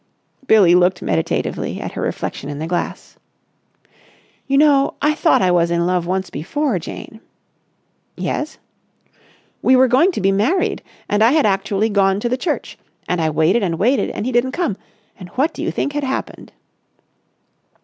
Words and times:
Billie 0.47 0.73
looked 0.73 1.03
meditatively 1.03 1.79
at 1.79 1.91
her 1.91 2.01
reflection 2.01 2.49
in 2.49 2.57
the 2.57 2.65
glass. 2.65 3.17
"You 4.47 4.57
know 4.57 4.95
I 4.99 5.13
thought 5.13 5.43
I 5.43 5.51
was 5.51 5.69
in 5.69 5.85
love 5.85 6.07
once 6.07 6.31
before, 6.31 6.79
Jane." 6.79 7.21
"Yes?" 8.15 8.57
"We 9.61 9.75
were 9.75 9.87
going 9.87 10.11
to 10.13 10.19
be 10.19 10.31
married 10.31 10.81
and 11.07 11.23
I 11.23 11.33
had 11.33 11.45
actually 11.45 11.89
gone 11.91 12.19
to 12.19 12.29
the 12.29 12.35
church. 12.35 12.79
And 13.07 13.21
I 13.21 13.29
waited 13.29 13.61
and 13.61 13.77
waited 13.77 14.09
and 14.09 14.25
he 14.25 14.31
didn't 14.31 14.53
come; 14.53 14.75
and 15.19 15.29
what 15.35 15.53
do 15.53 15.61
you 15.61 15.69
think 15.69 15.93
had 15.93 16.03
happened?" 16.03 16.51